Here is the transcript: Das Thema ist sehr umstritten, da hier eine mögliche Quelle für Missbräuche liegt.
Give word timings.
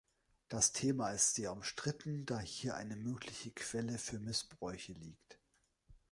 Das 0.49 0.71
Thema 0.71 1.11
ist 1.11 1.35
sehr 1.35 1.51
umstritten, 1.51 2.25
da 2.25 2.39
hier 2.39 2.73
eine 2.75 2.95
mögliche 2.95 3.51
Quelle 3.51 3.99
für 3.99 4.17
Missbräuche 4.17 4.93
liegt. 4.93 5.37